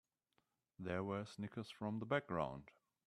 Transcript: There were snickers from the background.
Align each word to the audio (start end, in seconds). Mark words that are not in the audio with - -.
There 0.79 1.03
were 1.03 1.25
snickers 1.27 1.69
from 1.69 1.99
the 1.99 2.07
background. 2.07 2.71